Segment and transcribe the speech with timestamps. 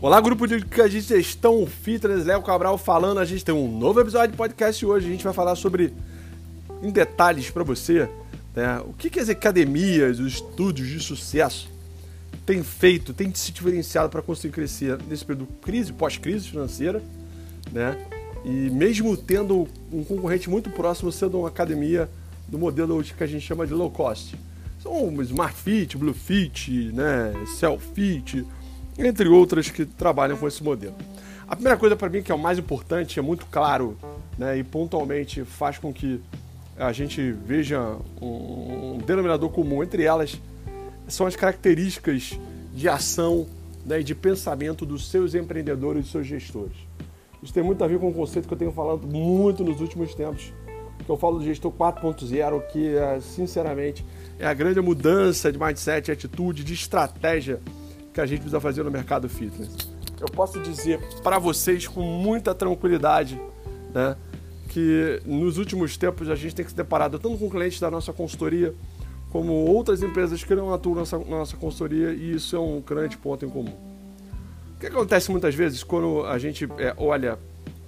[0.00, 0.64] Olá, grupo de
[1.00, 3.18] gestão fitness, Léo Cabral falando.
[3.18, 5.08] A gente tem um novo episódio de podcast hoje.
[5.08, 5.92] A gente vai falar sobre,
[6.80, 8.08] em detalhes para você,
[8.54, 11.68] né, o que, que as academias, os estúdios de sucesso
[12.46, 17.02] têm feito, têm se diferenciado para conseguir crescer nesse período crise, pós-crise financeira,
[17.72, 17.98] né?
[18.44, 22.08] E mesmo tendo um concorrente muito próximo, sendo uma academia
[22.46, 24.36] do modelo que a gente chama de low cost.
[24.80, 28.46] São Smart Fit, Blue Fit, né, Cell Fit,
[28.98, 30.96] entre outras que trabalham com esse modelo.
[31.46, 33.96] A primeira coisa para mim que é o mais importante, é muito claro
[34.36, 36.20] né, e pontualmente faz com que
[36.76, 40.40] a gente veja um, um denominador comum entre elas,
[41.06, 42.38] são as características
[42.74, 43.46] de ação
[43.84, 46.76] né, e de pensamento dos seus empreendedores e seus gestores.
[47.42, 50.14] Isso tem muito a ver com um conceito que eu tenho falado muito nos últimos
[50.14, 50.52] tempos,
[51.04, 54.04] que eu falo do gestor 4.0, que sinceramente
[54.38, 57.60] é a grande mudança de mindset, atitude, de estratégia
[58.18, 59.70] que a gente precisa fazer no mercado fitness.
[60.20, 63.40] Eu posso dizer para vocês com muita tranquilidade,
[63.94, 64.16] né,
[64.68, 68.12] que nos últimos tempos a gente tem que se deparado tanto com clientes da nossa
[68.12, 68.74] consultoria
[69.30, 72.80] como outras empresas que não atuam na nossa, na nossa consultoria e isso é um
[72.80, 73.74] grande ponto em comum.
[74.74, 77.38] O que acontece muitas vezes quando a gente é, olha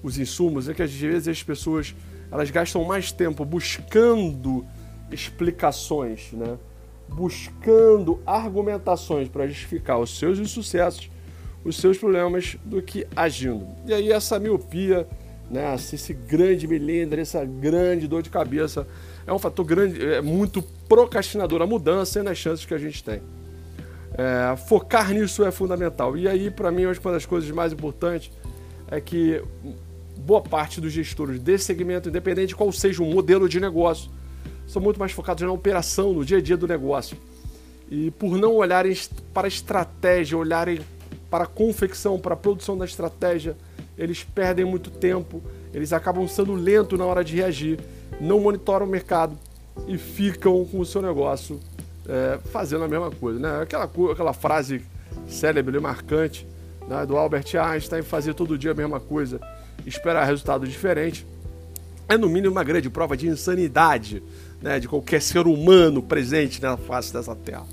[0.00, 1.92] os insumos é que às vezes as pessoas
[2.30, 4.64] elas gastam mais tempo buscando
[5.10, 6.56] explicações, né?
[7.14, 11.10] Buscando argumentações para justificar os seus insucessos,
[11.64, 13.66] os seus problemas, do que agindo.
[13.86, 15.06] E aí essa miopia,
[15.50, 18.86] né, esse grande melindre, essa grande dor de cabeça,
[19.26, 23.02] é um fator grande, é muito procrastinador a mudança e nas chances que a gente
[23.04, 23.20] tem.
[24.14, 26.16] É, focar nisso é fundamental.
[26.16, 28.30] E aí, para mim, uma das coisas mais importantes
[28.90, 29.42] é que
[30.18, 34.10] boa parte dos gestores desse segmento, independente de qual seja o modelo de negócio,
[34.70, 37.16] são muito mais focados na operação, no dia a dia do negócio.
[37.90, 38.96] E por não olharem
[39.34, 40.80] para a estratégia, olharem
[41.28, 43.56] para a confecção, para a produção da estratégia,
[43.98, 45.42] eles perdem muito tempo,
[45.74, 47.80] eles acabam sendo lentos na hora de reagir,
[48.20, 49.36] não monitoram o mercado
[49.88, 51.58] e ficam com o seu negócio
[52.08, 53.40] é, fazendo a mesma coisa.
[53.40, 53.62] Né?
[53.62, 54.82] Aquela, aquela frase
[55.26, 56.46] célebre e marcante
[56.88, 59.40] né, do Albert Einstein, fazer todo dia a mesma coisa,
[59.84, 61.26] esperar resultado diferente,
[62.10, 64.20] é no mínimo uma grande prova de insanidade
[64.60, 67.64] né, de qualquer ser humano presente na face dessa terra.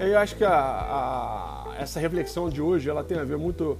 [0.00, 3.78] Eu acho que a, a, essa reflexão de hoje ela tem a ver muito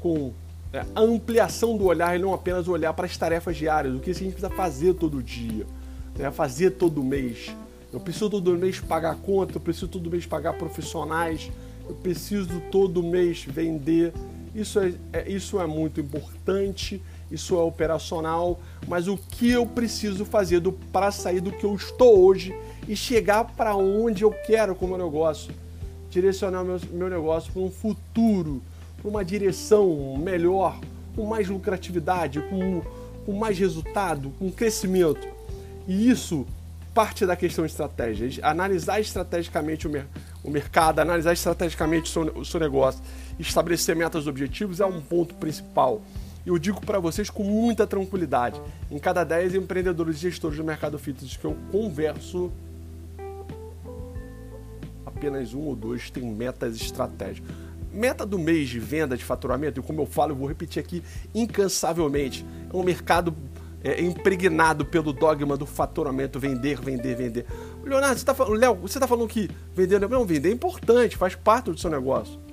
[0.00, 0.32] com
[0.72, 4.10] é, a ampliação do olhar e não apenas olhar para as tarefas diárias, o que
[4.10, 5.64] a gente precisa fazer todo dia,
[6.18, 7.54] né, fazer todo mês.
[7.92, 11.52] Eu preciso todo mês pagar conta, eu preciso todo mês pagar profissionais,
[11.88, 14.12] eu preciso todo mês vender.
[14.52, 17.00] Isso é, é isso é muito importante
[17.34, 20.62] isso é operacional, mas o que eu preciso fazer
[20.92, 22.54] para sair do que eu estou hoje
[22.88, 25.52] e chegar para onde eu quero com o meu negócio,
[26.10, 28.62] direcionar meu, meu negócio para um futuro,
[29.00, 30.78] para uma direção melhor,
[31.16, 32.82] com mais lucratividade, com,
[33.26, 35.26] com mais resultado, com crescimento.
[35.88, 36.46] E isso
[36.94, 39.90] parte da questão de estratégia, analisar estrategicamente o,
[40.44, 43.02] o mercado, analisar estrategicamente o seu, o seu negócio,
[43.40, 46.00] estabelecer metas e objetivos é um ponto principal
[46.46, 48.60] eu digo para vocês com muita tranquilidade.
[48.90, 52.52] Em cada 10 empreendedores e gestores do mercado fitness que eu converso,
[55.06, 57.50] apenas um ou dois têm metas estratégicas.
[57.92, 61.02] Meta do mês de venda de faturamento, e como eu falo, eu vou repetir aqui
[61.32, 63.34] incansavelmente, é um mercado
[63.84, 67.46] é, impregnado pelo dogma do faturamento, vender, vender, vender.
[67.84, 71.34] Leonardo, você tá falando, Léo, você está falando que vender não, vender é importante, faz
[71.36, 72.43] parte do seu negócio.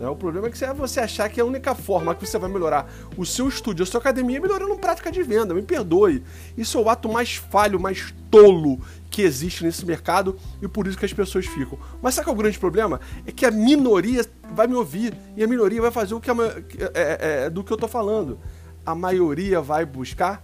[0.00, 0.08] Né?
[0.08, 2.50] O problema é que é você achar que é a única forma que você vai
[2.50, 5.52] melhorar o seu estúdio, a sua academia, é melhorando prática de venda.
[5.52, 6.24] Me perdoe.
[6.56, 10.96] Isso é o ato mais falho, mais tolo que existe nesse mercado e por isso
[10.96, 11.78] que as pessoas ficam.
[12.00, 12.98] Mas sabe qual é o grande problema?
[13.26, 14.24] É que a minoria
[14.54, 17.62] vai me ouvir e a minoria vai fazer o que a, é, é, é, do
[17.62, 18.38] que eu tô falando.
[18.86, 20.42] A maioria vai buscar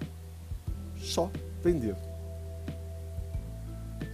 [0.98, 1.30] só
[1.64, 1.96] vender.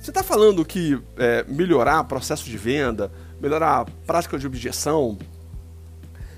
[0.01, 3.11] Você está falando que é, melhorar processo de venda,
[3.43, 5.19] melhorar a prática de objeção,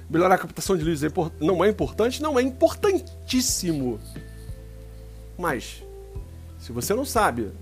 [0.09, 1.09] melhorar a captação de leads é
[1.39, 2.23] não é importante?
[2.23, 4.01] Não, é importantíssimo.
[5.39, 5.85] Mas,
[6.59, 7.53] se você não sabe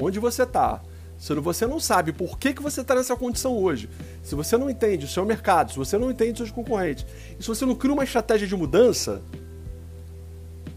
[0.00, 0.80] onde você está,
[1.18, 3.90] se você não sabe por que, que você está nessa condição hoje,
[4.22, 7.04] se você não entende o seu mercado, se você não entende os seus concorrentes,
[7.38, 9.20] e se você não cria uma estratégia de mudança,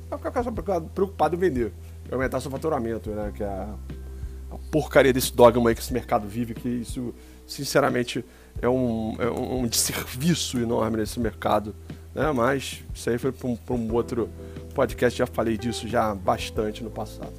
[0.09, 1.71] vai ficar preocupado em vender,
[2.09, 3.31] e aumentar seu faturamento, né?
[3.33, 7.13] Que é a porcaria desse dogma aí que esse mercado vive, que isso,
[7.45, 8.23] sinceramente,
[8.61, 11.75] é um, é um desserviço enorme nesse mercado.
[12.13, 12.31] Né?
[12.31, 14.29] Mas isso aí foi para um, um, outro
[14.73, 17.33] podcast, já falei disso já bastante no passado.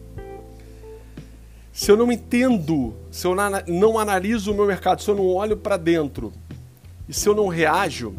[1.72, 3.34] Se eu não entendo, se eu
[3.66, 6.32] não analiso o meu mercado, se eu não olho para dentro
[7.08, 8.14] e se eu não reajo,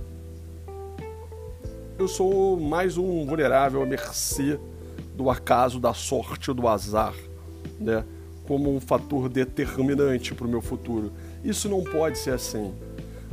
[1.99, 4.59] eu sou mais um vulnerável à mercê
[5.15, 7.13] do acaso, da sorte ou do azar,
[7.79, 8.03] né?
[8.47, 11.13] Como um fator determinante para o meu futuro.
[11.43, 12.73] Isso não pode ser assim.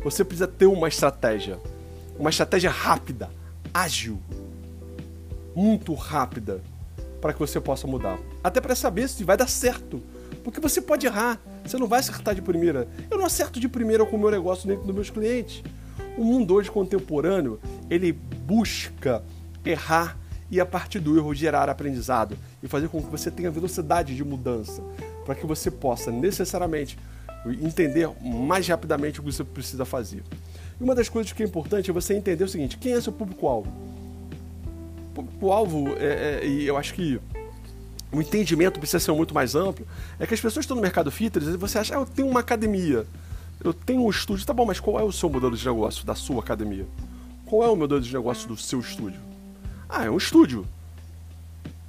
[0.03, 1.59] Você precisa ter uma estratégia,
[2.19, 3.31] uma estratégia rápida,
[3.73, 4.19] ágil,
[5.55, 6.63] muito rápida,
[7.21, 8.19] para que você possa mudar.
[8.43, 10.03] Até para saber se vai dar certo.
[10.43, 12.89] Porque você pode errar, você não vai acertar de primeira.
[13.11, 15.63] Eu não acerto de primeira com o meu negócio nem com os meus clientes.
[16.17, 19.23] O mundo hoje contemporâneo, ele busca
[19.65, 20.17] errar
[20.51, 24.25] e a partir do erro gerar aprendizado e fazer com que você tenha velocidade de
[24.25, 24.83] mudança,
[25.25, 26.99] para que você possa necessariamente
[27.47, 30.23] entender mais rapidamente o que você precisa fazer.
[30.81, 33.13] E uma das coisas que é importante é você entender o seguinte: quem é seu
[33.13, 33.71] público-alvo?
[35.15, 37.21] Público-alvo, é, é, e eu acho que
[38.13, 39.87] o entendimento precisa ser muito mais amplo,
[40.19, 42.41] é que as pessoas estão no mercado fitness e você acha, ah, eu tenho uma
[42.41, 43.07] academia,
[43.63, 46.15] eu tenho um estúdio, tá bom, mas qual é o seu modelo de negócio da
[46.15, 46.87] sua academia?
[47.47, 49.21] Qual é o modelo de negócio do seu estúdio?
[49.89, 50.67] Ah, é um estúdio.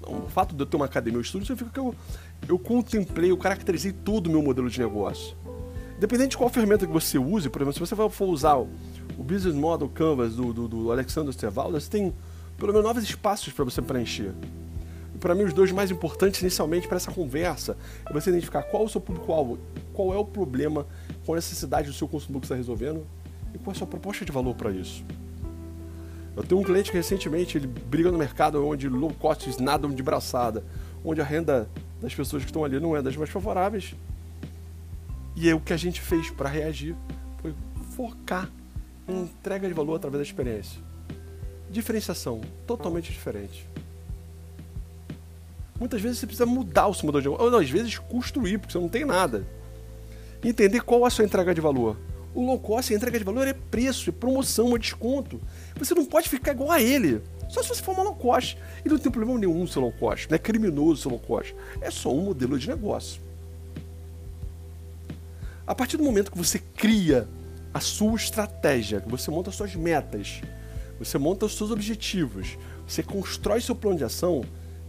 [0.07, 1.95] O fato de eu ter uma academia ou estúdio significa que eu,
[2.48, 5.36] eu contemplei, eu caracterizei todo o meu modelo de negócio.
[5.98, 8.68] Independente de qual ferramenta que você use, por exemplo, se você for usar o,
[9.18, 12.13] o Business Model Canvas do, do, do Alexander Stevalda, você tem
[12.57, 14.33] pelo menos nove espaços para você preencher.
[15.13, 17.77] E para mim, os dois mais importantes inicialmente para essa conversa
[18.09, 19.59] é você identificar qual é o seu público-alvo,
[19.94, 20.86] qual é o problema,
[21.25, 23.06] qual é a necessidade do seu consumidor que está resolvendo
[23.54, 25.04] e qual é a sua proposta de valor para isso.
[26.36, 30.01] Eu tenho um cliente que recentemente ele briga no mercado onde low costs nadam de
[30.01, 30.63] braçada,
[31.04, 31.69] onde a renda
[32.01, 33.94] das pessoas que estão ali não é das mais favoráveis
[35.36, 36.95] e aí, o que a gente fez para reagir
[37.42, 37.54] foi
[37.95, 38.50] focar
[39.07, 40.80] em entrega de valor através da experiência.
[41.69, 43.68] Diferenciação, totalmente diferente.
[45.80, 48.60] Muitas vezes você precisa mudar o seu modelo de negócio, ou não, às vezes construir,
[48.60, 49.48] porque você não tem nada.
[50.44, 51.98] Entender qual é a sua entrega de valor.
[52.36, 55.42] O low cost, a entrega de valor é preço, é promoção, é desconto.
[55.77, 57.21] Você não pode ficar igual a ele.
[57.50, 58.57] Só se você for uma low cost.
[58.85, 60.29] E não tem problema nenhum ser low cost.
[60.29, 61.56] Não é criminoso ser low cost.
[61.81, 63.21] É só um modelo de negócio.
[65.65, 67.27] A partir do momento que você cria
[67.73, 70.41] a sua estratégia, que você monta suas metas,
[71.00, 72.57] você monta os seus objetivos,
[72.88, 74.44] você constrói seu plano de ação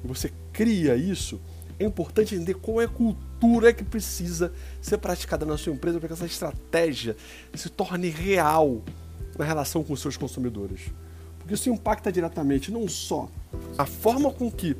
[0.04, 1.40] você cria isso,
[1.78, 6.08] é importante entender qual é a cultura que precisa ser praticada na sua empresa para
[6.08, 7.16] que essa estratégia
[7.54, 8.82] se torne real
[9.38, 10.82] na relação com seus consumidores.
[11.38, 13.28] Porque isso impacta diretamente não só
[13.76, 14.76] a forma com que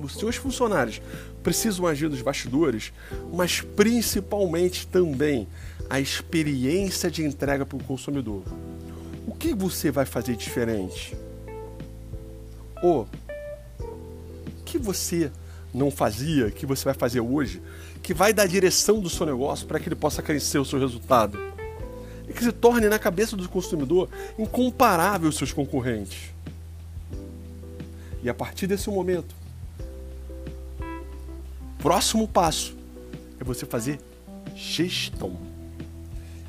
[0.00, 1.00] os seus funcionários
[1.42, 2.92] precisam agir nos bastidores,
[3.32, 5.46] mas principalmente também
[5.90, 8.42] a experiência de entrega para o consumidor.
[9.26, 11.16] O que você vai fazer diferente?
[12.82, 13.08] Ou
[13.80, 15.30] o que você
[15.74, 17.60] não fazia, que você vai fazer hoje,
[18.02, 21.38] que vai dar direção do seu negócio para que ele possa crescer o seu resultado?
[22.38, 24.08] Que se torne na cabeça do consumidor
[24.38, 26.30] incomparável aos seus concorrentes.
[28.22, 29.34] E a partir desse momento,
[31.78, 32.76] próximo passo
[33.40, 33.98] é você fazer
[34.54, 35.36] gestão.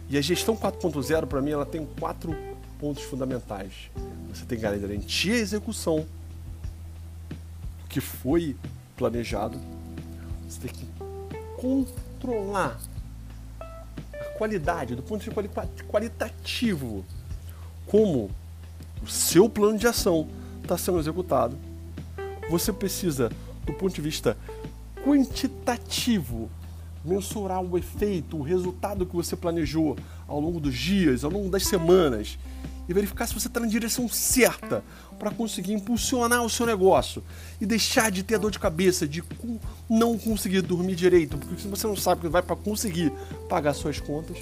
[0.08, 2.38] E a gestão 4.0, para mim, ela tem quatro
[2.80, 3.90] pontos fundamentais.
[4.32, 6.06] Você tem que garantir a execução
[7.90, 8.56] que foi
[8.96, 9.60] planejado.
[10.48, 10.86] Você tem que
[11.60, 12.80] controlar
[14.40, 17.04] qualidade, do ponto de vista qualitativo,
[17.86, 18.32] como
[19.04, 20.30] o seu plano de ação
[20.64, 21.58] está sendo executado.
[22.50, 23.30] Você precisa,
[23.66, 24.38] do ponto de vista
[25.04, 26.50] quantitativo,
[27.04, 31.68] mensurar o efeito, o resultado que você planejou ao longo dos dias, ao longo das
[31.68, 32.40] semanas
[32.90, 34.84] e verificar se você está na direção certa
[35.20, 37.24] para conseguir impulsionar o seu negócio
[37.62, 39.24] e deixar de ter dor de cabeça, de
[39.88, 43.14] não conseguir dormir direito, porque se você não sabe que vai para conseguir
[43.48, 44.38] pagar suas contas.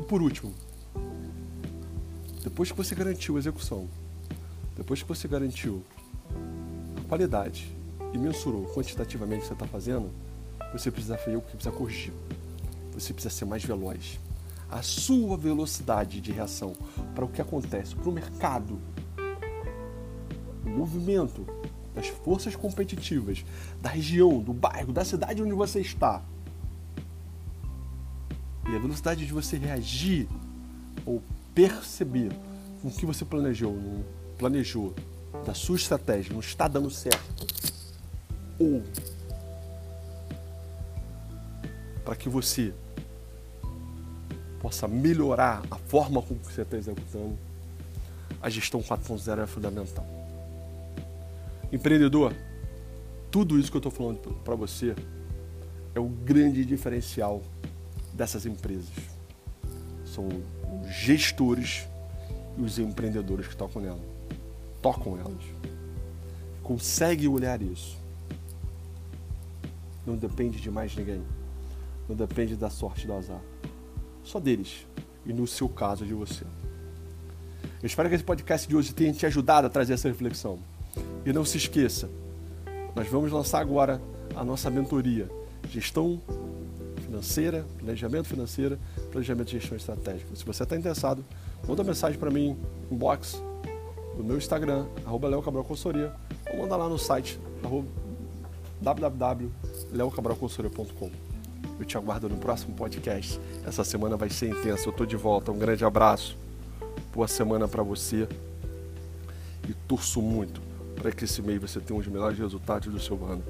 [0.00, 0.52] E por último,
[2.42, 3.88] depois que você garantiu a execução,
[4.76, 5.84] depois que você garantiu
[6.96, 7.70] a qualidade
[8.12, 10.10] e mensurou quantitativamente o que você está fazendo,
[10.72, 12.12] você precisa fazer o que precisa corrigir.
[12.94, 14.18] Você precisa ser mais veloz.
[14.72, 16.72] A sua velocidade de reação
[17.14, 18.78] para o que acontece, para o mercado,
[20.64, 21.46] o movimento
[21.94, 23.44] das forças competitivas
[23.82, 26.22] da região, do bairro, da cidade onde você está.
[28.66, 30.26] E a velocidade de você reagir
[31.04, 31.22] ou
[31.54, 32.32] perceber
[32.82, 33.76] o que você planejou,
[34.38, 34.94] planejou,
[35.44, 37.46] da sua estratégia, não está dando certo
[38.58, 38.82] ou
[42.04, 42.72] para que você
[44.62, 47.36] possa melhorar a forma como você está executando,
[48.40, 50.06] a gestão 4.0 é fundamental.
[51.72, 52.32] Empreendedor,
[53.28, 54.94] tudo isso que eu estou falando para você
[55.96, 57.42] é o grande diferencial
[58.12, 58.88] dessas empresas.
[60.04, 60.28] São
[60.88, 61.88] gestores
[62.56, 64.00] e os empreendedores que tocam nela.
[64.80, 65.42] Tocam elas.
[66.62, 67.98] Consegue olhar isso.
[70.06, 71.22] Não depende de mais ninguém.
[72.08, 73.40] Não depende da sorte do azar.
[74.24, 74.86] Só deles.
[75.24, 76.44] E no seu caso, de você.
[77.82, 80.58] Eu espero que esse podcast de hoje tenha te ajudado a trazer essa reflexão.
[81.24, 82.08] E não se esqueça,
[82.94, 84.00] nós vamos lançar agora
[84.36, 85.28] a nossa mentoria
[85.70, 86.20] Gestão
[87.04, 88.78] Financeira, Planejamento Financeiro,
[89.10, 90.36] Planejamento de Gestão Estratégica.
[90.36, 91.24] Se você está interessado,
[91.66, 92.56] manda mensagem para mim,
[92.90, 93.42] inbox,
[94.16, 96.12] no meu Instagram, arroba Leo Cabral Consultoria,
[96.52, 97.40] ou manda lá no site,
[98.82, 101.31] www.leocabralconsultoria.com.
[101.78, 103.40] Eu te aguardo no próximo podcast.
[103.66, 104.86] Essa semana vai ser intensa.
[104.86, 105.50] Eu estou de volta.
[105.52, 106.36] Um grande abraço.
[107.12, 108.28] Boa semana para você.
[109.68, 110.60] E torço muito
[110.94, 113.42] para que esse mês você tenha os melhores resultados do seu ano.